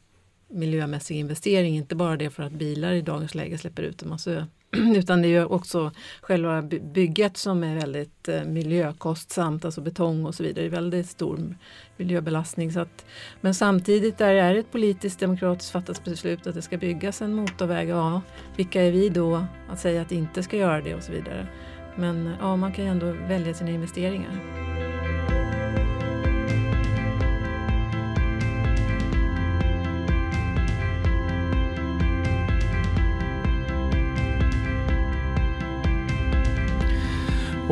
[0.47, 1.75] miljömässig investering.
[1.75, 4.47] Inte bara det för att bilar i dagens läge släpper ut en massa
[4.95, 5.91] utan det är ju också
[6.21, 10.63] själva bygget som är väldigt eh, miljökostsamt, alltså betong och så vidare.
[10.63, 11.57] Det är väldigt stor
[11.97, 12.71] miljöbelastning.
[12.71, 13.05] Så att,
[13.41, 17.33] men samtidigt där är det ett politiskt demokratiskt fattat beslut att det ska byggas en
[17.33, 17.89] motorväg.
[17.89, 18.21] Ja,
[18.55, 21.47] vilka är vi då att säga att det inte ska göra det och så vidare.
[21.95, 24.68] Men ja, man kan ju ändå välja sina investeringar.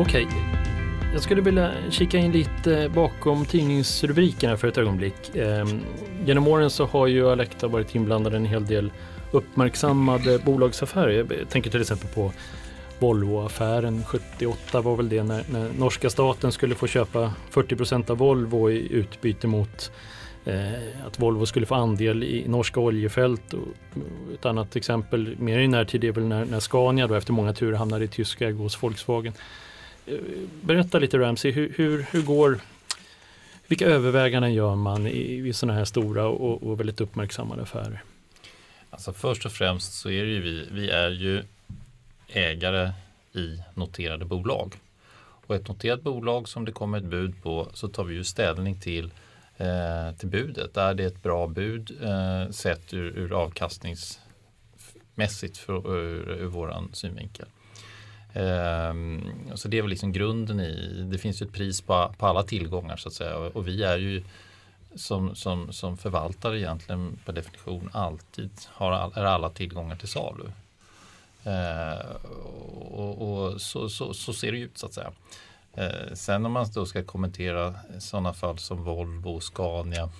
[0.00, 0.38] Okej, okay.
[1.12, 5.36] jag skulle vilja kika in lite bakom tidningsrubrikerna för ett ögonblick.
[5.36, 5.80] Ehm,
[6.24, 8.92] genom åren så har ju Alecta varit inblandad i en hel del
[9.32, 11.26] uppmärksammade bolagsaffärer.
[11.38, 12.32] Jag tänker till exempel på
[12.98, 18.70] Volvo-affären 78 var väl det när, när, norska staten skulle få köpa 40% av Volvo
[18.70, 19.92] i utbyte mot
[20.44, 23.54] eh, att Volvo skulle få andel i norska oljefält.
[23.54, 23.68] Och
[24.34, 27.76] ett annat exempel mer i närtid är väl när, när Scania då efter många turer
[27.76, 29.32] hamnade i tysk ägo hos Volkswagen.
[30.08, 30.18] Eh,
[30.60, 32.60] berätta lite Ramsey, hur, hur, hur går
[33.68, 38.02] vilka överväganden gör man i, i sådana här stora och, och, väldigt uppmärksammade affärer?
[38.90, 41.42] Alltså först och främst så är det ju vi, vi är ju
[42.28, 42.92] ägare
[43.32, 44.74] i noterade bolag.
[45.46, 48.80] Och ett noterat bolag som det kommer ett bud på så tar vi ju ställning
[48.80, 49.10] till,
[49.56, 50.76] eh, till budet.
[50.76, 57.46] Är det ett bra bud eh, sett ur, ur avkastningsmässigt för, ur, ur vår synvinkel.
[58.38, 59.22] Ehm,
[59.54, 62.42] så det är väl liksom grunden i, det finns ju ett pris på, på alla
[62.42, 64.24] tillgångar så att säga och vi är ju
[64.94, 70.44] som, som, som förvaltare egentligen per definition alltid har all, är alla tillgångar till salu.
[71.44, 72.06] Eh,
[72.90, 75.12] och, och så, så, så, ser det ut så att säga.
[75.74, 80.10] Eh, sen om man då ska kommentera sådana fall som Volvo och Scania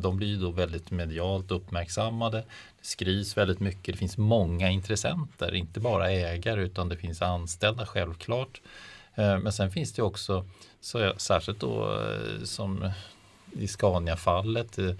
[0.00, 2.38] de blir då väldigt medialt uppmärksammade.
[2.80, 3.94] Det skrivs väldigt mycket.
[3.94, 8.60] Det finns många intressenter, inte bara ägare utan det finns anställda självklart.
[9.14, 10.44] Eh, men sen finns det också,
[10.80, 12.90] så särskilt då eh, som
[13.52, 14.94] i Scania-fallet, eh,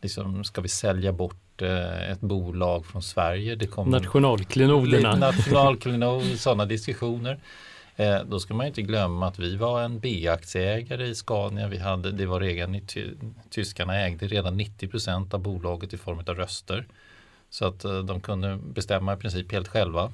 [0.00, 1.36] liksom, ska vi sälja bort
[2.10, 3.54] ett bolag från Sverige?
[3.54, 5.16] Det kommer Nationalklenoderna.
[5.16, 7.40] Nationalklenod, sådana diskussioner.
[8.00, 11.68] Eh, då ska man inte glömma att vi var en B-aktieägare i Scania.
[11.68, 13.10] Vi hade, det var redan i ty,
[13.50, 16.86] tyskarna ägde redan 90% av bolaget i form av röster.
[17.50, 20.12] Så att eh, de kunde bestämma i princip helt själva.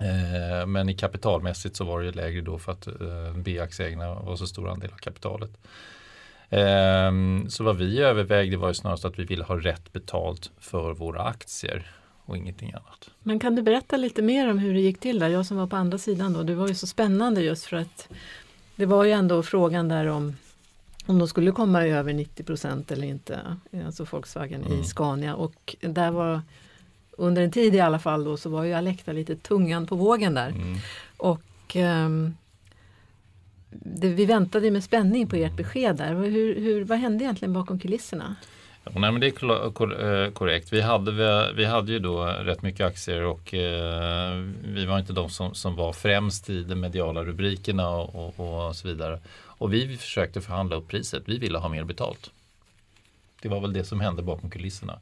[0.00, 4.46] Eh, men i kapitalmässigt så var det lägre då för att eh, B-aktieägarna var så
[4.46, 5.50] stor andel av kapitalet.
[6.50, 10.92] Ehm, så vad vi övervägde var ju snarast att vi ville ha rätt betalt för
[10.92, 11.86] våra aktier
[12.28, 13.10] och ingenting annat.
[13.22, 15.28] Men kan du berätta lite mer om hur det gick till där?
[15.28, 18.08] Jag som var på andra sidan då, det var ju så spännande just för att
[18.76, 20.36] det var ju ändå frågan där om
[21.06, 23.40] om de skulle komma över 90 procent eller inte,
[23.86, 24.80] alltså Volkswagen mm.
[24.80, 25.34] i Scania.
[25.34, 26.42] Och där var
[27.10, 30.34] under en tid i alla fall då så var ju Alecta lite tungan på vågen
[30.34, 30.48] där.
[30.48, 30.76] Mm.
[31.16, 32.36] Och um,
[33.70, 36.14] det, vi väntade med spänning på ert besked där.
[36.14, 38.36] Hur, hur, vad hände egentligen bakom kulisserna?
[38.94, 40.72] Nej, men det är eh, korrekt.
[40.72, 45.30] Vi hade, vi hade ju då rätt mycket aktier och eh, vi var inte de
[45.30, 49.20] som, som var främst i de mediala rubrikerna och, och, och, så vidare.
[49.40, 51.22] Och vi försökte förhandla upp priset.
[51.26, 52.30] Vi ville ha mer betalt.
[53.42, 54.98] Det var väl det som hände bakom kulisserna.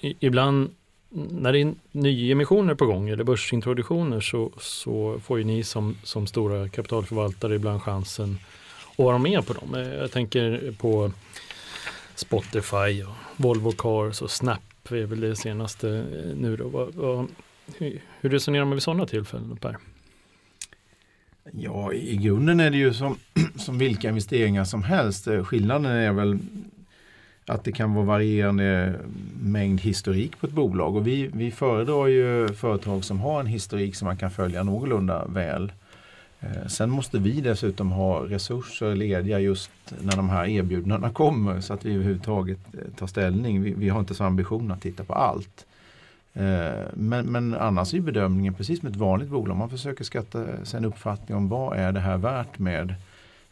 [0.00, 0.70] Ibland
[1.10, 6.26] när det är nyemissioner på gång eller börsintroduktioner så, så får ju ni som, som
[6.26, 8.38] stora kapitalförvaltare ibland chansen
[8.92, 9.74] att vara med på dem.
[9.74, 11.12] Eh, jag tänker på
[12.20, 16.68] Spotify och Volvo Cars och Snap är väl det senaste eh, nu då.
[16.68, 17.26] Vad, vad,
[18.20, 19.76] hur resonerar man vid sådana tillfällen Per?
[21.52, 23.16] Ja, i grunden är det ju som,
[23.56, 25.26] som vilka investeringar som helst.
[25.26, 26.38] Eh, skillnaden är väl
[27.46, 28.94] att det kan vara varierande
[29.42, 30.96] mängd historik på ett bolag.
[30.96, 35.26] Och vi, vi föredrar ju företag som har en historik som man kan följa någorlunda
[35.26, 35.72] väl.
[36.40, 41.74] Eh, sen måste vi dessutom ha resurser lediga just när de här erbjudandena kommer så
[41.74, 43.62] att vi överhuvudtaget eh, tar ställning.
[43.62, 45.66] Vi, vi har inte så ambition att titta på allt.
[46.34, 49.56] Eh, men, men annars är bedömningen precis som ett vanligt bolag.
[49.56, 52.94] Man försöker skatta sig en uppfattning om vad är det här värt med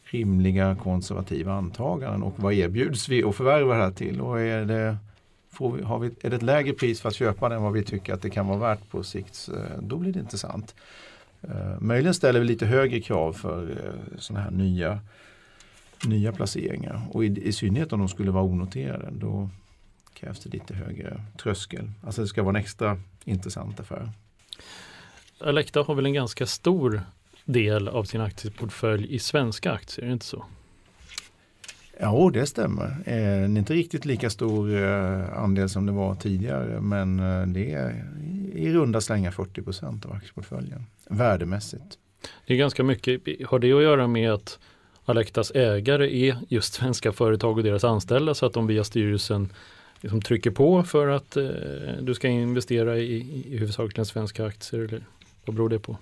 [0.05, 4.21] rimliga konservativa antaganden och vad erbjuds vi att förvärva det här till?
[4.21, 4.97] Och är, det,
[5.51, 7.73] får vi, har vi, är det ett lägre pris för att köpa den än vad
[7.73, 9.49] vi tycker att det kan vara värt på sikt,
[9.79, 10.75] då blir det intressant.
[11.43, 15.01] Eh, möjligen ställer vi lite högre krav för eh, sådana här nya,
[16.07, 17.03] nya placeringar.
[17.11, 19.09] Och i, i synnerhet om de skulle vara onoterade.
[19.11, 19.51] Då
[20.15, 21.91] krävs det lite högre tröskel.
[22.05, 24.11] Alltså det ska vara en extra intressant affär.
[25.41, 27.03] Alecta har väl en ganska stor
[27.45, 30.45] del av sin aktieportfölj i svenska aktier, är det inte så?
[32.01, 32.97] Ja, det stämmer.
[33.07, 38.05] Eh, inte riktigt lika stor eh, andel som det var tidigare men eh, det är
[38.55, 41.99] i runda slängar 40 procent av aktieportföljen värdemässigt.
[42.47, 43.21] Det är ganska mycket.
[43.47, 44.59] Har det att göra med att
[45.05, 49.49] Alectas ägare är just svenska företag och deras anställda så att de via styrelsen
[50.01, 51.45] liksom trycker på för att eh,
[52.01, 53.15] du ska investera i,
[53.47, 54.81] i huvudsakligen svenska aktier?
[54.81, 55.03] Eller
[55.45, 55.97] vad beror det på?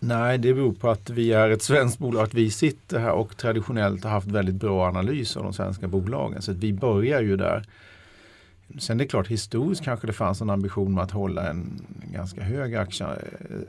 [0.00, 3.36] Nej, det beror på att vi är ett svenskt bolag, att vi sitter här och
[3.36, 6.42] traditionellt har haft väldigt bra analys av de svenska bolagen.
[6.42, 7.64] Så att vi börjar ju där.
[8.78, 12.42] Sen är det klart, historiskt kanske det fanns en ambition med att hålla en ganska
[12.42, 13.16] hög aktie, eh,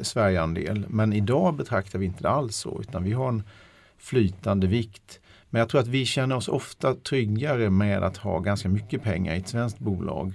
[0.02, 0.86] Sverigeandel.
[0.90, 3.44] Men idag betraktar vi inte det alls så, utan vi har en
[3.98, 5.20] flytande vikt.
[5.50, 9.36] Men jag tror att vi känner oss ofta tryggare med att ha ganska mycket pengar
[9.36, 10.34] i ett svenskt bolag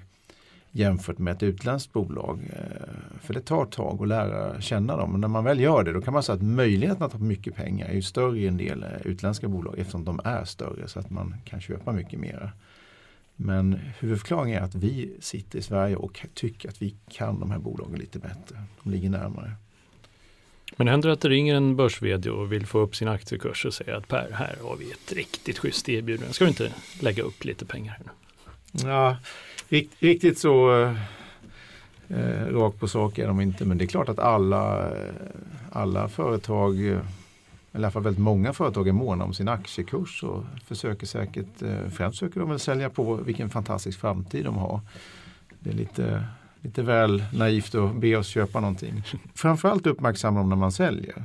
[0.73, 2.51] jämfört med ett utländskt bolag.
[2.53, 5.13] Eh, för det tar ett tag att lära känna dem.
[5.13, 7.55] Men när man väl gör det då kan man säga att möjligheten att ha mycket
[7.55, 10.99] pengar är ju större i en del eh, utländska bolag eftersom de är större så
[10.99, 12.51] att man kan köpa mycket mera.
[13.37, 17.59] Men huvudförklaringen är att vi sitter i Sverige och tycker att vi kan de här
[17.59, 18.63] bolagen lite bättre.
[18.83, 19.53] De ligger närmare.
[20.77, 23.75] Men händer det att det ringer en börs och vill få upp sin aktiekurs och
[23.75, 26.33] säger att Per, här har vi ett riktigt schysst erbjudande.
[26.33, 27.93] Ska du inte lägga upp lite pengar?
[27.93, 28.22] Här nu?
[28.73, 29.17] Ja,
[29.99, 30.97] riktigt så eh,
[32.09, 33.65] eh, rakt på sak är de inte.
[33.65, 35.13] Men det är klart att alla, eh,
[35.73, 37.01] alla företag, eh, eller
[37.73, 41.89] i alla fall väldigt många företag är måna om sin aktiekurs och försöker säkert, eh,
[41.89, 44.81] främst försöker de väl sälja på vilken fantastisk framtid de har.
[45.61, 46.25] Det är lite,
[46.61, 49.03] lite väl naivt att be oss köpa någonting.
[49.35, 51.23] Framförallt uppmärksamma dem när man säljer.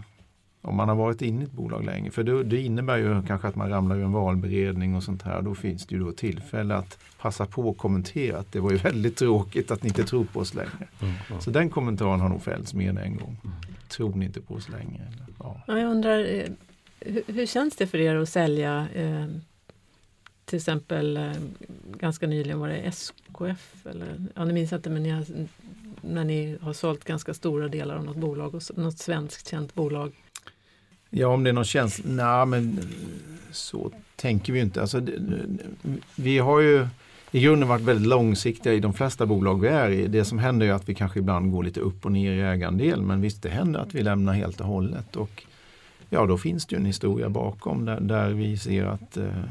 [0.67, 2.12] Om man har varit inne i ett bolag länge.
[2.12, 5.41] För det, det innebär ju kanske att man ramlar ur en valberedning och sånt här.
[5.41, 8.77] Då finns det ju då tillfälle att passa på att kommentera att det var ju
[8.77, 10.88] väldigt tråkigt att ni inte tror på oss längre.
[11.01, 11.39] Mm, ja.
[11.39, 13.38] Så den kommentaren har nog fällts mer än en gång.
[13.43, 13.56] Mm.
[13.88, 15.01] Tror ni inte på oss längre?
[15.39, 15.62] Ja.
[15.67, 15.80] ja.
[15.80, 16.51] jag undrar, eh,
[16.99, 19.25] hur, hur, känns det för er att sälja eh,
[20.45, 21.32] till exempel eh,
[21.97, 25.26] ganska nyligen var det SKF eller ja, ni minns inte men ni har,
[26.01, 30.13] när ni har sålt ganska stora delar av något bolag, något svenskt känt bolag
[31.10, 32.05] Ja, om det är någon känsla?
[32.08, 32.80] Nej, men
[33.51, 34.82] så tänker vi inte.
[34.82, 35.01] Alltså,
[36.16, 36.88] vi har ju
[37.32, 40.08] i grunden varit väldigt långsiktiga i de flesta bolag vi är i.
[40.08, 43.01] Det som händer är att vi kanske ibland går lite upp och ner i ägandel.
[43.01, 45.16] Men visst, det händer att vi lämnar helt och hållet.
[45.16, 45.43] Och
[46.10, 49.43] ja, då finns det ju en historia bakom där, där vi ser att eh,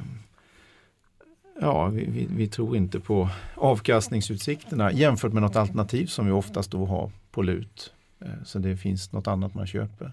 [1.61, 6.71] ja, vi, vi, vi, tror inte på avkastningsutsikterna jämfört med något alternativ som vi oftast
[6.71, 7.93] då har på lut.
[8.21, 10.13] Eh, så det finns något annat man köper.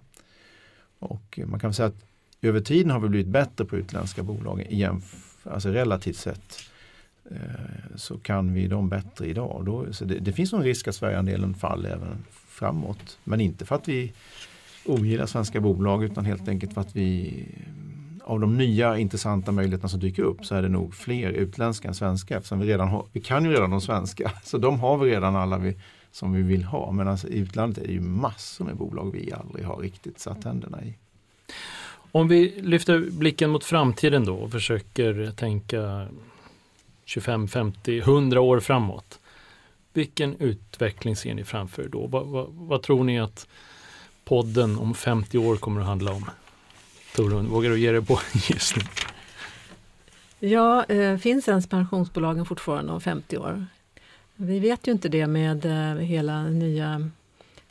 [1.03, 2.05] Och man kan säga att
[2.41, 4.67] över tiden har vi blivit bättre på utländska bolag
[5.43, 6.59] alltså relativt sett.
[7.31, 9.63] Eh, så kan vi dem bättre idag.
[9.65, 13.19] Då, så det, det finns någon risk att Sverigeandelen faller även framåt.
[13.23, 14.13] Men inte för att vi
[14.85, 17.45] ogillar svenska bolag utan helt enkelt för att vi
[18.23, 21.95] av de nya intressanta möjligheterna som dyker upp så är det nog fler utländska än
[21.95, 24.31] svenska eftersom vi redan har, vi kan ju redan de svenska.
[24.43, 25.75] Så de har vi redan alla vi,
[26.13, 26.91] som vi vill ha.
[26.91, 30.41] Men alltså, i utlandet är det ju massor med bolag vi aldrig har riktigt satt
[30.41, 30.93] tänderna i.
[32.11, 36.07] Om vi lyfter blicken mot framtiden då och försöker tänka
[37.05, 39.19] 25, 50, 100 år framåt.
[39.93, 42.07] Vilken utveckling ser ni framför då?
[42.07, 43.47] Vad, vad, vad tror ni att
[44.25, 46.29] podden om 50 år kommer att handla om?
[47.15, 48.87] Torun, vågar du ge dig på en gissning?
[50.39, 53.65] Ja, eh, finns ens pensionsbolagen fortfarande om 50 år?
[54.35, 57.09] Vi vet ju inte det med eh, hela nya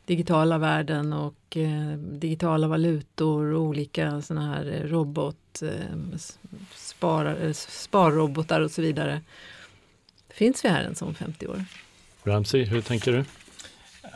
[0.05, 6.19] digitala världen och eh, digitala valutor och olika sådana här robot, eh,
[6.75, 9.21] spar, eh, sparrobotar och så vidare.
[10.29, 11.65] Finns vi här ens om 50 år?
[12.25, 13.25] Ramsey, hur tänker du?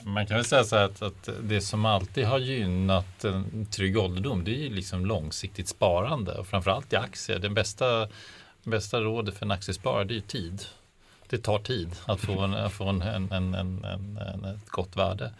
[0.02, 3.98] Man kan väl säga så här att, att, det som alltid har gynnat en trygg
[3.98, 7.38] ålderdom det är ju liksom långsiktigt sparande och framförallt i aktier.
[7.38, 8.08] Den bästa,
[8.62, 10.64] bästa rådet för en aktiesparare det är tid.
[11.28, 13.54] Det tar tid att få, en, få en, en, en,
[13.84, 15.30] en, ett gott värde.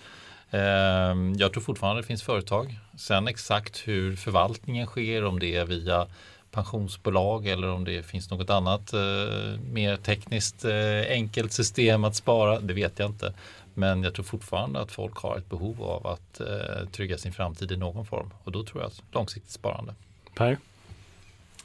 [0.51, 2.79] Ehm, jag tror fortfarande det finns företag.
[2.97, 6.07] Sen exakt hur förvaltningen sker, om det är via
[6.51, 12.61] pensionsbolag eller om det finns något annat eh, mer tekniskt eh, enkelt system att spara,
[12.61, 13.33] det vet jag inte.
[13.75, 17.73] Men jag tror fortfarande att folk har ett behov av att eh, trygga sin framtid
[17.73, 19.95] i någon form och då tror jag att långsiktigt sparande.
[20.35, 20.59] Per?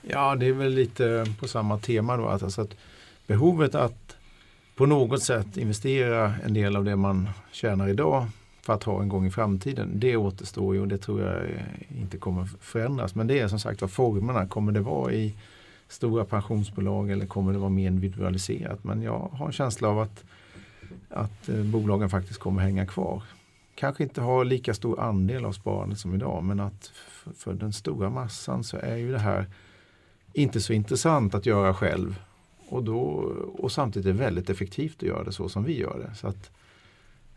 [0.02, 2.28] Ja, det är väl lite på samma tema då.
[2.28, 2.76] Alltså att
[3.32, 4.18] behovet att
[4.76, 8.28] på något sätt investera en del av det man tjänar idag
[8.62, 9.92] för att ha en gång i framtiden.
[9.94, 11.42] Det återstår ju och det tror jag
[12.02, 13.16] inte kommer förändras.
[13.16, 14.48] Men det är som sagt vad formerna.
[14.48, 15.34] Kommer det vara i
[15.88, 18.84] stora pensionsbolag eller kommer det vara mer individualiserat?
[18.84, 20.24] Men jag har en känsla av att,
[21.10, 23.24] att eh, bolagen faktiskt kommer hänga kvar.
[23.76, 26.92] Kanske inte ha lika stor andel av sparandet som idag men att
[27.38, 29.46] för den stora massan så är ju det här
[30.34, 32.16] inte så intressant att göra själv.
[32.72, 33.00] Och, då,
[33.58, 36.16] och samtidigt är det väldigt effektivt att göra det så som vi gör det.
[36.16, 36.52] Så att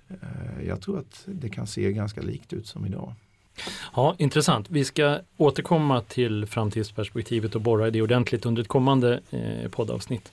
[0.09, 3.12] Eh, jag tror att det kan se ganska likt ut som idag.
[3.97, 4.70] Ja, intressant.
[4.70, 10.32] Vi ska återkomma till framtidsperspektivet och borra i det ordentligt under ett kommande eh, poddavsnitt.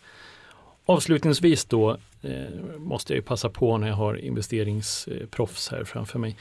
[0.85, 6.37] Avslutningsvis då eh, måste jag passa på när jag har investeringsproffs här framför mig.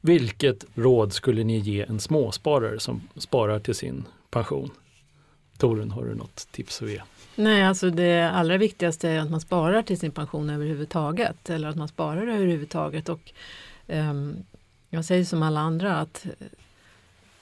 [0.00, 4.70] Vilket råd skulle ni ge en småsparare som sparar till sin pension?
[5.64, 7.00] Torun, har du något tips att ge?
[7.36, 11.50] Nej, alltså det allra viktigaste är att man sparar till sin pension överhuvudtaget.
[11.50, 13.08] Eller att man sparar överhuvudtaget.
[13.08, 13.32] Och,
[13.86, 14.36] um,
[14.90, 16.26] jag säger som alla andra att,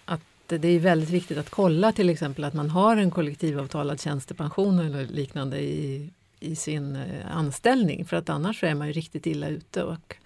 [0.05, 4.79] att det är väldigt viktigt att kolla till exempel att man har en kollektivavtalad tjänstepension
[4.79, 6.11] eller liknande i,
[6.41, 8.05] i sin eh, anställning.
[8.05, 9.83] För att annars är man ju riktigt illa ute.
[9.83, 10.17] Och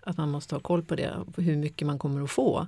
[0.00, 2.66] att man måste ha koll på det, hur mycket man kommer att få.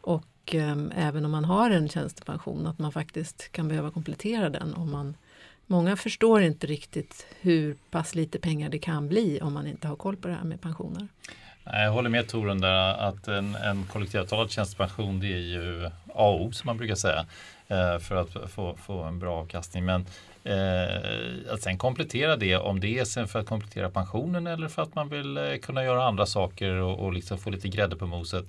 [0.00, 4.50] Och och ehm, även om man har en tjänstepension att man faktiskt kan behöva komplettera
[4.50, 5.14] den om man
[5.70, 9.96] Många förstår inte riktigt hur pass lite pengar det kan bli om man inte har
[9.96, 11.08] koll på det här med pensioner.
[11.64, 15.90] Jag håller med Torun där att en, en kollektivavtalad tjänstepension det är ju A
[16.28, 17.26] och O som man brukar säga
[17.68, 19.84] eh, för att få, få en bra avkastning.
[19.84, 20.06] Men
[20.44, 24.82] eh, att sen komplettera det om det är sen för att komplettera pensionen eller för
[24.82, 28.06] att man vill eh, kunna göra andra saker och, och liksom få lite grädde på
[28.06, 28.44] moset.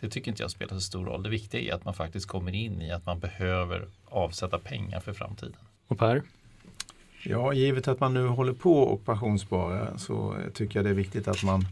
[0.00, 1.22] Det tycker inte jag spelar så stor roll.
[1.22, 5.12] Det viktiga är att man faktiskt kommer in i att man behöver avsätta pengar för
[5.12, 5.56] framtiden.
[5.86, 6.22] Och Per?
[7.22, 11.28] Ja, givet att man nu håller på och pensionssparar så tycker jag det är viktigt
[11.28, 11.66] att man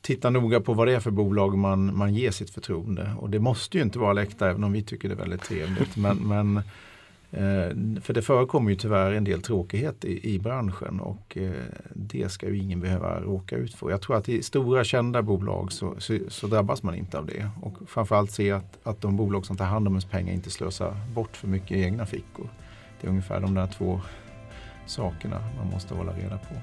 [0.00, 3.14] tittar noga på vad det är för bolag man, man ger sitt förtroende.
[3.18, 5.96] Och det måste ju inte vara Alecta även om vi tycker det är väldigt trevligt.
[5.96, 6.62] Men, men
[7.32, 11.50] Eh, för det förekommer ju tyvärr en del tråkighet i, i branschen och eh,
[11.94, 13.90] det ska ju ingen behöva råka ut för.
[13.90, 17.50] Jag tror att i stora kända bolag så, så, så drabbas man inte av det.
[17.62, 20.96] Och framförallt se att, att de bolag som tar hand om ens pengar inte slösar
[21.14, 22.48] bort för mycket i egna fickor.
[23.00, 24.00] Det är ungefär de där två
[24.86, 26.54] sakerna man måste hålla reda på.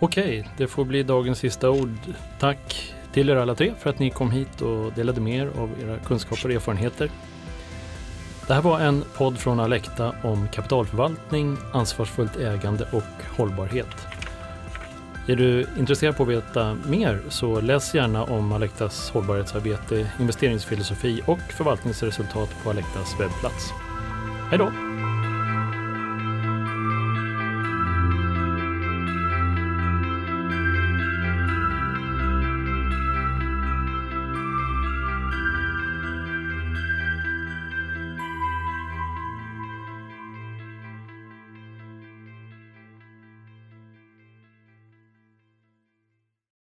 [0.00, 1.98] Okej, det får bli dagens sista ord.
[2.40, 5.70] Tack till er alla tre för att ni kom hit och delade med er av
[5.82, 7.10] era kunskaper och erfarenheter.
[8.46, 14.06] Det här var en podd från Alekta om kapitalförvaltning, ansvarsfullt ägande och hållbarhet.
[15.28, 21.38] Är du intresserad på att veta mer så läs gärna om Alektas hållbarhetsarbete, investeringsfilosofi och
[21.38, 23.72] förvaltningsresultat på Alektas webbplats.
[24.50, 24.91] Hej då!